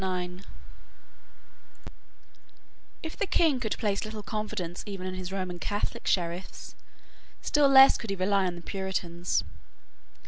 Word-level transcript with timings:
If 3.03 3.15
the 3.19 3.27
King 3.27 3.59
could 3.59 3.77
place 3.77 4.03
little 4.03 4.23
confidence 4.23 4.81
even 4.87 5.05
in 5.05 5.13
his 5.13 5.31
Roman 5.31 5.59
Catholic 5.59 6.07
Sheriffs, 6.07 6.73
still 7.43 7.69
less 7.69 7.99
could 7.99 8.09
he 8.09 8.15
rely 8.15 8.47
on 8.47 8.55
the 8.55 8.61
Puritans. 8.61 9.43